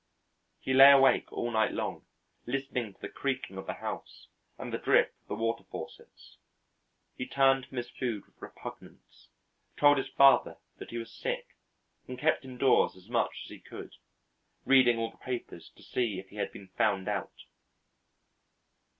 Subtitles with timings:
[0.59, 2.07] He lay awake all night long,
[2.47, 6.37] listening to the creaking of the house and the drip of the water faucets.
[7.15, 9.29] He turned from his food with repugnance,
[9.77, 11.49] told his father that he was sick,
[12.07, 13.93] and kept indoors as much as he could,
[14.65, 17.43] reading all the papers to see if he had been found out.